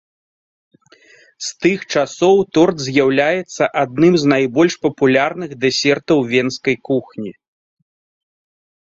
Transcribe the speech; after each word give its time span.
З 1.47 1.49
тых 1.65 1.79
часоў 1.99 2.35
торт 2.57 2.77
з'яўляецца 2.85 3.63
адным 3.83 4.13
з 4.21 4.31
найбольш 4.33 4.73
папулярных 4.85 5.51
дэсертаў 5.65 6.17
венскай 6.33 6.75
кухні. 6.91 7.31